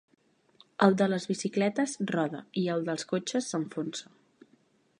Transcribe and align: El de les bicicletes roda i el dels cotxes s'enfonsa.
El 0.85 0.95
de 1.01 1.07
les 1.11 1.27
bicicletes 1.31 1.93
roda 2.15 2.41
i 2.61 2.63
el 2.77 2.83
dels 2.89 3.05
cotxes 3.15 3.51
s'enfonsa. 3.53 4.13